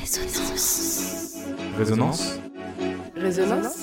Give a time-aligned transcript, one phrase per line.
[0.00, 1.36] Résonance.
[1.76, 2.38] Résonance
[3.16, 3.82] Résonance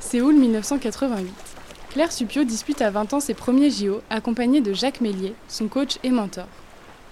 [0.00, 1.30] Séoul 1988.
[1.90, 5.98] Claire Supio dispute à 20 ans ses premiers JO, accompagnée de Jacques Mélier, son coach
[6.02, 6.46] et mentor.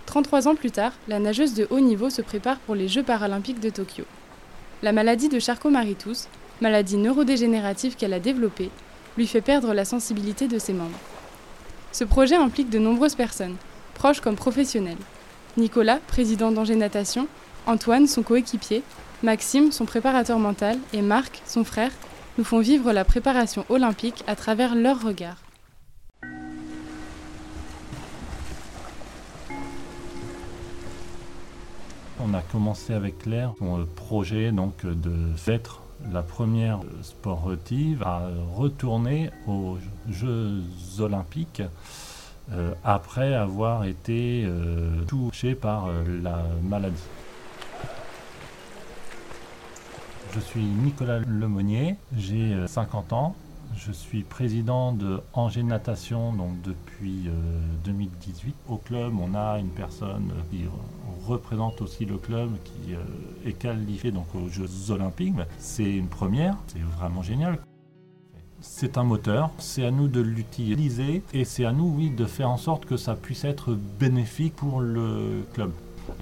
[0.07, 3.61] 33 ans plus tard, la nageuse de haut niveau se prépare pour les Jeux paralympiques
[3.61, 4.05] de Tokyo.
[4.83, 6.29] La maladie de Charcot-Marie-Tooth,
[6.63, 8.71] maladie neurodégénérative qu'elle a développée,
[9.21, 10.99] lui fait perdre la sensibilité de ses membres.
[11.93, 13.57] Ce projet implique de nombreuses personnes,
[13.93, 14.97] proches comme professionnelles.
[15.59, 17.29] Nicolas, président d'Angers Natation,
[17.67, 18.83] Antoine, son coéquipier,
[19.23, 21.91] Maxime, son préparateur mental, et Marc, son frère,
[22.39, 25.43] nous font vivre la préparation olympique à travers leurs regards.
[32.23, 35.83] On a commencé avec Claire son projet de être
[36.13, 38.23] la première sportive à
[38.57, 39.79] retourner aux
[40.11, 40.63] Jeux
[40.99, 41.63] olympiques
[42.53, 46.97] euh, après avoir été euh, touchée par euh, la maladie.
[50.35, 53.35] Je suis Nicolas Lemonnier, j'ai 50 ans,
[53.75, 57.29] je suis président de Angers Natation donc depuis
[57.85, 58.55] 2018.
[58.69, 60.65] Au club, on a une personne qui
[61.27, 62.95] représente aussi le club, qui
[63.49, 65.35] est qualifié donc aux Jeux Olympiques.
[65.59, 67.59] C'est une première, c'est vraiment génial.
[68.61, 72.51] C'est un moteur, c'est à nous de l'utiliser et c'est à nous, oui, de faire
[72.51, 75.73] en sorte que ça puisse être bénéfique pour le club.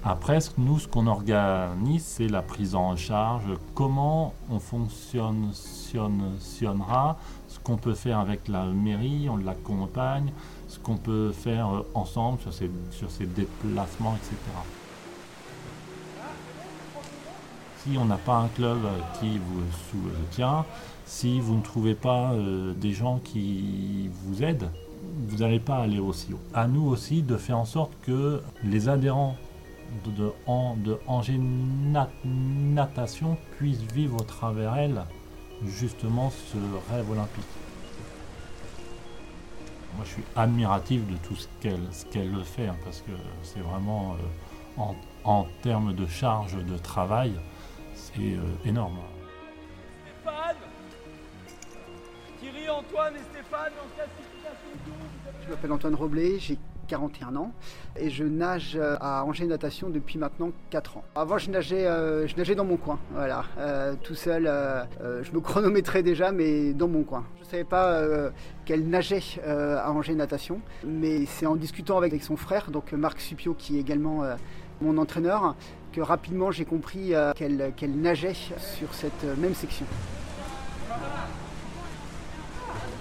[0.03, 3.43] Après, nous, ce qu'on organise, c'est la prise en charge,
[3.75, 10.31] comment on fonctionnera, ce qu'on peut faire avec la mairie, on l'accompagne,
[10.67, 12.71] ce qu'on peut faire ensemble sur ces,
[13.25, 14.35] déplacements, etc.
[17.83, 18.79] Si on n'a pas un club
[19.19, 20.65] qui vous soutient,
[21.05, 24.69] si vous ne trouvez pas euh, des gens qui vous aident,
[25.27, 26.39] vous n'allez pas aller aussi haut.
[26.53, 29.35] À nous aussi de faire en sorte que les adhérents
[30.05, 31.39] de, de, de Angers
[32.25, 35.03] Natation puissent vivre au travers elle
[35.65, 36.57] justement ce
[36.91, 37.43] rêve olympique.
[39.95, 43.11] Moi je suis admiratif de tout ce qu'elle qu'elle fait hein, parce que
[43.43, 47.33] c'est vraiment euh, en, en, termes de charge de travail,
[47.95, 48.99] c'est euh, énorme.
[50.21, 50.55] Stéphane
[52.39, 53.73] Thierry, Antoine et Stéphane,
[55.43, 56.57] Je m'appelle Antoine Roblé, j'ai
[56.89, 57.51] 41 ans
[57.97, 61.03] et je nage à Angers Natation depuis maintenant 4 ans.
[61.15, 64.47] Avant je nageais, euh, je nageais dans mon coin, voilà, euh, tout seul.
[64.47, 64.83] Euh,
[65.23, 67.23] je me chronométrais déjà, mais dans mon coin.
[67.37, 68.03] Je ne savais pas
[68.65, 73.55] qu'elle nageait à Angers Natation, mais c'est en discutant avec son frère, donc Marc Supio,
[73.55, 74.23] qui est également
[74.81, 75.55] mon entraîneur,
[75.91, 79.85] que rapidement j'ai compris qu'elle qu nageait sur cette même section.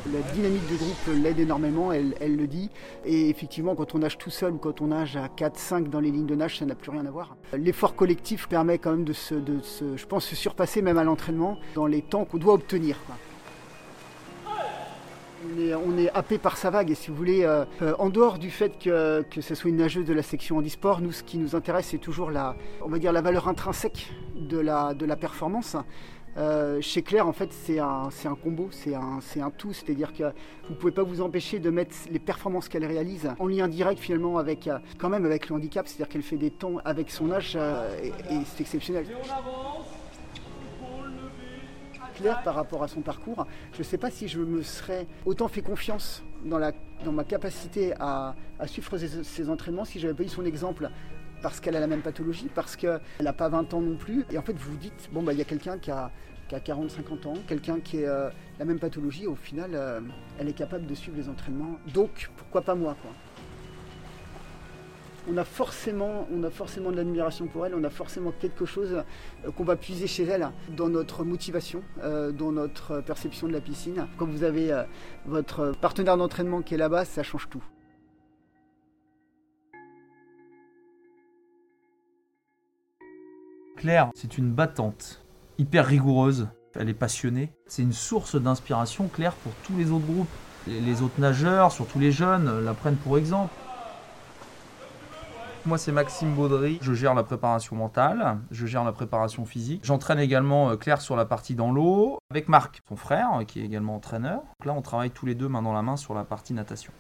[0.07, 2.71] La dynamique du groupe l'aide énormément, elle, le dit.
[3.05, 6.11] Et effectivement, quand on nage tout seul ou quand on nage à 4-5 dans les
[6.11, 7.37] lignes de nage, ça n'a plus rien à voir.
[7.53, 9.35] L'effort collectif permet quand même de se,
[9.97, 12.97] je pense, se surpasser même à l'entraînement dans les temps qu'on doit obtenir.
[15.87, 18.51] On est, happé par sa vague et si vous voulez, euh, euh, en dehors du
[18.51, 21.55] fait que, que ce soit une nageuse de la section handisport, nous ce qui nous
[21.55, 25.77] intéresse c'est toujours la, on va dire la valeur intrinsèque de la, de la performance.
[26.39, 29.73] Euh, chez Claire, en fait, c'est un, un, combo, c'est un, un, tout.
[29.73, 33.47] C'est-à-dire que vous ne pouvez pas vous empêcher de mettre les performances qu'elle réalise en
[33.47, 35.89] lien direct finalement avec, quand même avec le handicap.
[35.89, 39.07] C'est-à-dire qu'elle fait des temps avec son âge euh, et, et c'est exceptionnel.
[42.15, 45.47] Claire, par rapport à son parcours, je ne sais pas si je me serais autant
[45.49, 46.73] fait confiance dans, la,
[47.05, 50.91] dans ma capacité à, à suivre ses, ses entraînements si j'avais pas eu son exemple
[51.43, 54.25] parce qu'elle a la même pathologie, parce qu'elle n'a pas 20 ans non plus.
[54.31, 56.11] Et en fait, vous vous dites, bon, bah, il y a quelqu'un qui a,
[56.49, 60.01] qui a 40-50 ans, quelqu'un qui a euh, la même pathologie, au final, euh,
[60.39, 61.77] elle est capable de suivre les entraînements.
[61.93, 63.11] Donc, pourquoi pas moi quoi?
[65.31, 69.05] On a, forcément, de l'admiration pour elle, on a forcément quelque chose
[69.45, 74.07] euh, qu'on va puiser chez elle dans notre motivation, dans notre perception de la piscine.
[74.17, 74.85] Quand vous avez
[75.27, 77.63] votre partenaire d'entraînement qui est là-bas, ça change tout.
[83.79, 85.23] Claire, c'est une battante,
[85.57, 87.53] hyper rigoureuse, elle est passionnée.
[87.69, 90.29] C'est une source d'inspiration, Claire, pour tous les autres groupes.
[90.67, 93.55] Les autres nageurs, surtout les jeunes, la prennent pour exemple.
[95.65, 96.81] Moi, c'est Maxime Baudry.
[96.83, 99.83] Je gère la préparation mentale, je gère la préparation physique.
[99.85, 103.95] J'entraîne également Claire sur la partie dans l'eau, avec Marc, son frère, qui est également
[103.95, 104.41] entraîneur.
[104.65, 106.93] Là, on travaille tous les deux main dans la main sur la partie natation.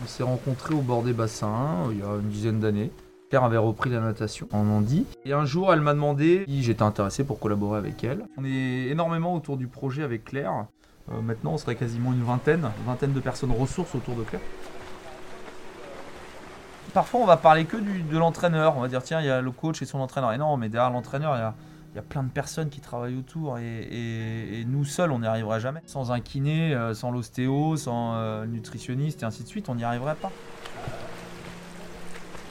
[0.00, 2.92] On s'est rencontrés au bord des bassins il y a une dizaine d'années.
[3.28, 5.04] Claire avait repris la natation en Andy.
[5.24, 8.24] Et un jour, elle m'a demandé si j'étais intéressé pour collaborer avec elle.
[8.38, 10.66] On est énormément autour du projet avec Claire.
[11.12, 14.40] Euh, maintenant, on serait quasiment une vingtaine, vingtaine de personnes ressources autour de Claire.
[16.94, 18.78] Parfois, on va parler que de l'entraîneur.
[18.78, 20.32] On va dire, tiens, il y a le coach et son entraîneur.
[20.32, 23.58] Et non, mais derrière l'entraîneur, il y a, plein de personnes qui travaillent autour.
[23.58, 25.80] Et, nous seuls, on n'y arriverait jamais.
[25.84, 29.84] Sans un kiné, euh, sans l'ostéo, sans euh, nutritionniste et ainsi de suite, on n'y
[29.84, 30.32] arriverait pas.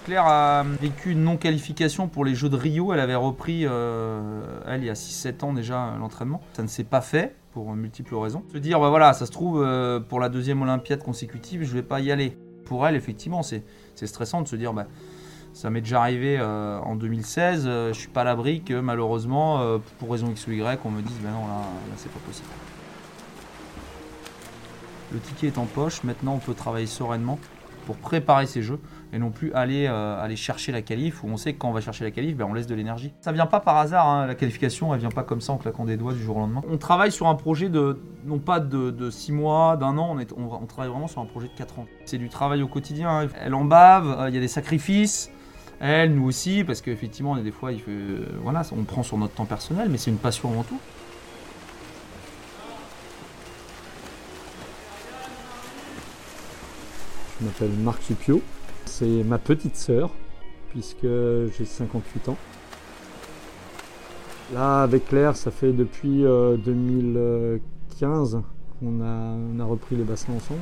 [0.08, 2.94] Claire a vécu une non-qualification pour les Jeux de Rio.
[2.94, 6.40] Elle avait repris, euh, elle, il y a 6-7 ans déjà, l'entraînement.
[6.54, 8.42] Ça ne s'est pas fait pour multiples raisons.
[8.54, 11.84] Se dire, bah voilà, ça se trouve, euh, pour la deuxième Olympiade consécutive, je vais
[11.84, 12.38] pas y aller.
[12.64, 13.64] Pour elle, effectivement, c'est
[13.96, 14.88] stressant de se dire, bah,
[15.52, 19.60] ça m'est déjà arrivé euh, en 2016, euh, je suis pas à l'abri que malheureusement,
[19.60, 22.20] euh, pour raison X ou Y, on me dise, ben non, là, là c'est pas
[22.26, 22.48] possible.
[25.12, 27.40] Le ticket est en poche, maintenant on peut travailler sereinement
[27.86, 28.80] pour préparer ces jeux
[29.14, 31.74] et non plus aller, euh, aller chercher la qualif où on sait que quand on
[31.74, 33.14] va chercher la qualif, ben, on laisse de l'énergie.
[33.22, 35.86] Ça vient pas par hasard, hein, la qualification, elle vient pas comme ça en claquant
[35.86, 36.62] des doigts du jour au lendemain.
[36.70, 40.92] On travaille sur un projet de, non pas de 6 mois, d'un an, on, travaille
[40.92, 41.86] vraiment sur un projet de 4 ans.
[42.06, 43.28] C'est du travail au quotidien, hein.
[43.40, 45.32] elle en bave, euh, il y a des sacrifices,
[45.80, 49.90] elle, nous aussi, parce qu'effectivement, des fois, euh, voilà, on prend sur notre temps personnel,
[49.90, 50.80] mais c'est une passion avant tout.
[57.40, 58.42] Je m'appelle Marc Supio.
[58.88, 60.12] C'est ma petite sœur,
[60.70, 62.38] puisque j'ai 58 ans.
[64.54, 68.42] Là, avec Claire, ça fait depuis euh, 2015
[68.80, 70.60] qu'on a, repris les bassins ensemble.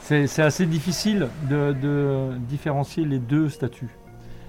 [0.00, 3.94] C'est assez difficile de, différencier les deux statuts.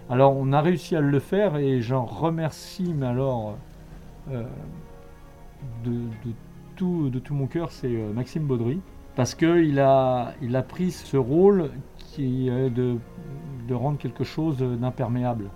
[0.09, 3.57] Alors, on a réussi à le faire et j'en remercie, mais alors,
[4.31, 4.43] euh,
[5.83, 6.33] de, de
[6.75, 8.79] tout, de tout mon cœur, c'est euh, Maxime Baudry
[9.17, 12.97] parce qu'il a, il a pris ce rôle qui de,
[13.67, 15.49] de rendre quelque chose d'imperméable.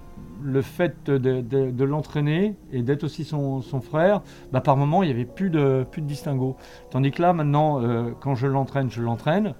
[0.44, 5.14] Le fait de, l'entraîner et d'être aussi son, son frère, bah, par moment, il n'y
[5.14, 6.58] avait plus de, plus de distinguo.
[6.90, 9.54] Tandis que là, maintenant, euh, quand je l'entraîne, je l'entraîne.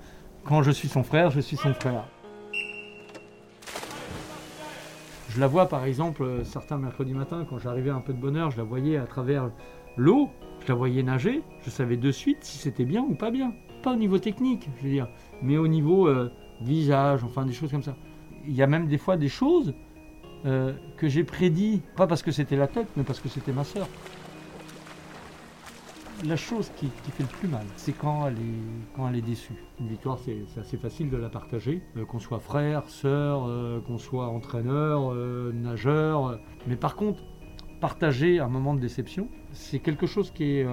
[0.46, 2.04] Quand je suis son frère, je suis son frère.
[5.30, 8.50] Je la vois, par exemple, certains mercredis matins, quand j'arrivais un peu de bonne heure,
[8.50, 9.52] je la voyais à travers
[9.96, 10.30] l'eau,
[10.62, 13.54] je la voyais nager, je savais de suite si c'était bien ou pas bien.
[13.82, 15.08] Pas au niveau technique, je veux dire,
[15.42, 16.32] mais au niveau euh,
[16.62, 17.96] visage, enfin des choses comme ça.
[18.48, 19.74] Il y a même des fois des choses
[20.46, 23.64] euh, que j'ai prédit, pas parce que c'était la tête, mais parce que c'était ma
[23.64, 23.88] sœur.
[26.26, 29.56] La chose qui, fait le plus mal, c'est quand elle est, quand elle est déçue.
[29.80, 33.50] Une victoire, c'est assez facile de la partager, euh, qu'on soit frère, sœur,
[33.88, 35.16] qu'on soit entraîneur,
[35.54, 36.40] nageur.
[36.68, 37.24] Mais par contre,
[37.80, 40.68] partager un moment de déception, c'est quelque chose qui est,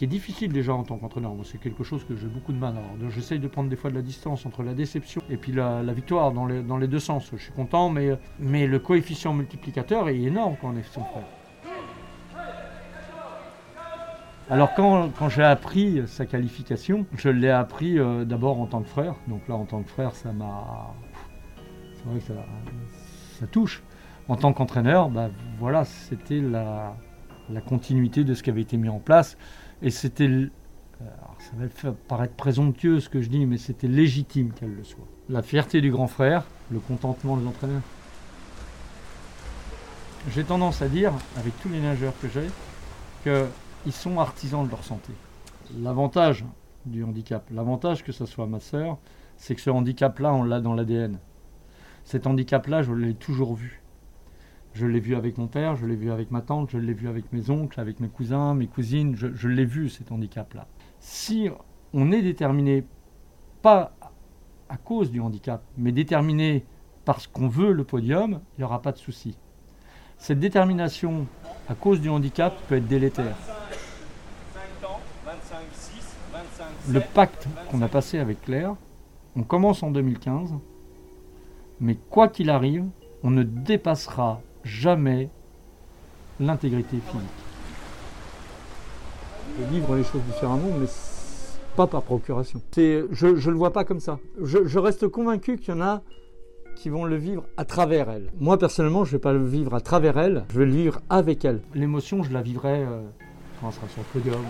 [0.00, 1.34] qui est difficile déjà en tant qu'entraîneur.
[1.44, 2.72] C'est quelque chose que j'ai beaucoup de mal.
[2.72, 5.82] Alors, j'essaye de prendre des fois de la distance entre la déception et puis la,
[5.92, 7.28] victoire dans les, deux sens.
[7.30, 8.16] Je suis content, mais,
[8.66, 11.26] le coefficient multiplicateur est énorme quand on est son frère.
[14.48, 18.88] Alors quand, quand j'ai appris sa qualification, je l'ai appris euh, d'abord en tant que
[18.88, 19.16] frère.
[19.28, 20.94] Donc là, en tant que frère, ça m'a...
[21.96, 22.46] C'est vrai que ça,
[23.38, 23.82] ça touche.
[24.28, 26.96] En tant qu'entraîneur, bah, voilà, c'était la,
[27.50, 29.36] la continuité de ce qui avait été mis en place.
[29.82, 30.48] Et c'était...
[30.98, 35.06] ça va paraître présomptueux ce que je dis, mais c'était légitime qu'elle le soit.
[35.28, 37.80] La fierté du grand frère, le contentement de l'entraîneur.
[40.30, 42.48] J'ai tendance à dire, avec tous les nageurs que j'ai,
[43.22, 45.12] qu'ils sont artisans de leur santé.
[45.78, 46.44] L'avantage
[46.84, 48.98] du handicap, l'avantage que ce soit ma sœur,
[49.36, 51.18] c'est que ce handicap-là, on l'a dans l'ADN.
[52.04, 53.80] Cet handicap-là, je l'ai toujours vu.
[54.72, 57.08] Je l'ai vu avec mon père, je l'ai vu avec ma tante, je l'ai vu
[57.08, 60.66] avec mes oncles, avec mes cousins, mes cousines, je, l'ai vu cet handicap-là.
[61.00, 61.48] Si
[61.92, 62.84] on est déterminé,
[63.62, 63.92] pas
[64.68, 66.64] à cause du handicap, mais déterminé
[67.04, 69.36] parce qu'on veut le podium, il n'y aura pas de souci.
[70.18, 71.26] Cette détermination
[71.68, 73.36] à cause du handicap peut être délétère.
[74.80, 78.76] 5 ans, 25, 6, 25, Le pacte qu'on a passé avec Claire,
[79.34, 80.54] on commence en 2015,
[81.80, 82.84] mais quoi qu'il arrive,
[83.24, 85.30] on ne dépassera jamais
[86.38, 87.28] l'intégrité physique.
[89.58, 90.86] Je vivre les choses différemment, mais
[91.76, 92.60] pas par procuration.
[92.72, 94.18] C'est, je ne le vois pas comme ça.
[94.42, 96.02] Je, je reste convaincu qu'il y en a
[96.76, 98.30] qui vont le vivre à travers elle.
[98.38, 101.00] Moi, personnellement, je ne vais pas le vivre à travers elle, je vais le vivre
[101.10, 101.60] avec elle.
[101.74, 103.02] L'émotion, je la vivrai euh,
[103.60, 104.42] quand elle sera sur le podium.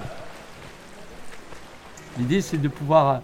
[2.18, 3.22] L'idée, c'est de pouvoir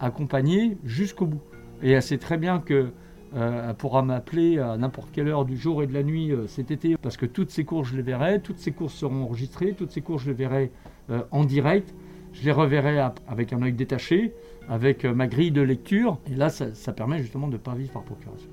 [0.00, 1.42] accompagner jusqu'au bout.
[1.82, 2.90] Et elle sait très bien que euh,
[3.34, 6.70] elle pourra m'appeler à n'importe quelle heure du jour et de la nuit euh, cet
[6.70, 9.90] été, parce que toutes ces courses, je les verrai, toutes ces courses seront enregistrées, toutes
[9.90, 10.70] ces courses, je les verrai
[11.10, 11.94] euh, en direct,
[12.32, 14.32] je les reverrai avec un œil détaché,
[14.68, 17.92] avec euh, ma grille de lecture, et là, ça, permet justement de ne pas vivre
[17.92, 18.50] par procuration.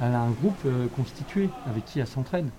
[0.00, 2.50] elle a un groupe euh, constitué avec qui elle s'entraîne.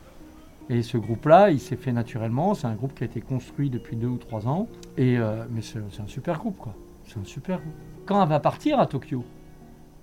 [0.70, 2.54] Et ce groupe-là, il s'est fait naturellement.
[2.54, 4.68] C'est un groupe qui a été construit depuis deux ou trois ans.
[4.98, 6.74] Et, euh, mais c'est un super groupe, quoi.
[7.06, 7.74] C'est un super groupe.
[8.06, 9.24] Quand elle va partir à Tokyo,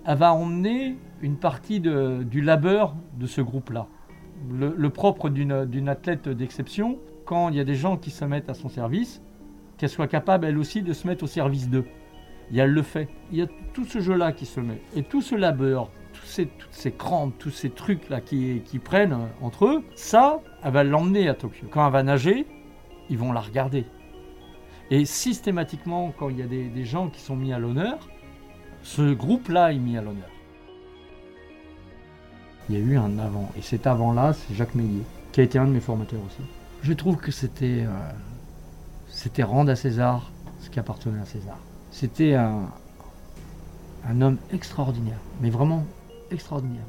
[0.05, 3.87] elle va emmener une partie du labeur de ce groupe-là.
[4.51, 8.53] Le, propre d'une athlète d'exception, quand il y a des gens qui se mettent à
[8.53, 9.21] son service,
[9.77, 11.85] qu'elle soit capable elle aussi de se mettre au service d'eux.
[12.53, 13.09] Et elle le fait.
[13.31, 14.79] Il y a tout ce jeu-là qui se met.
[14.95, 19.25] Et tout ce labeur, tous ces, toutes ces crampes, tous ces trucs-là qui, prennent euh,
[19.41, 21.67] entre eux, ça, elle va l'emmener à Tokyo.
[21.71, 22.45] Quand elle va nager,
[23.09, 23.85] ils vont la regarder.
[24.91, 27.97] Et systématiquement, quand il y a des gens qui sont mis à l'honneur,
[28.85, 30.29] ce groupe-là est mis à l'honneur.
[32.69, 33.51] Il y a eu un avant.
[33.57, 35.01] Et cet avant-là, c'est Jacques Meillier,
[35.31, 36.47] qui a été un de mes formateurs aussi.
[36.83, 38.11] Je trouve que c'était euh,
[39.07, 41.57] c'était rendre à César ce qui appartenait à César.
[41.91, 45.83] C'était un homme extraordinaire, mais vraiment
[46.29, 46.85] extraordinaire,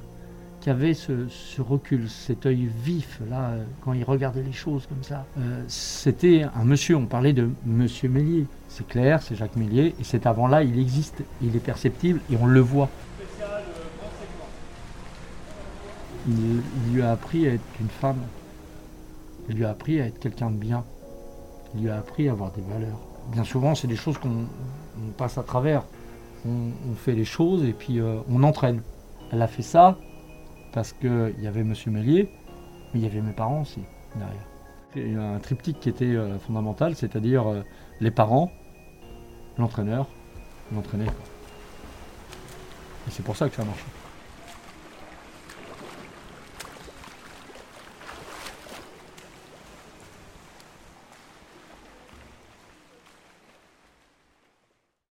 [0.66, 1.12] qui avait ce,
[1.61, 5.25] recul, cet œil vif, là, euh, quand il regardait les choses comme ça.
[5.38, 8.46] Euh, C'était un monsieur, on parlait de monsieur Mélier.
[8.68, 12.46] C'est clair, c'est Jacques Mélier, et cet avant-là, il existe, il est perceptible, et on
[12.46, 12.88] le voit.
[16.26, 18.18] Il, lui a appris à être une femme.
[19.49, 20.82] Il lui a appris à être quelqu'un de bien.
[21.76, 22.99] Il lui a appris à avoir des valeurs.
[23.30, 24.49] Bien souvent, c'est des choses qu'on
[24.99, 25.85] on passe à travers.
[26.44, 28.82] On, on fait les choses et puis euh, on entraîne.
[29.30, 29.96] Elle a fait ça
[30.76, 32.28] parce qu'il y avait Monsieur Mélier,
[32.92, 33.80] mais il y avait mes parents aussi
[34.14, 34.45] derrière.
[34.95, 37.62] Il y a un triptyque qui était euh, fondamental, c'est-à-dire euh,
[37.99, 38.52] les parents,
[39.56, 40.06] l'entraîneur,
[40.75, 41.06] l'entraîné.
[41.06, 43.87] Et c'est pour ça que ça a marché.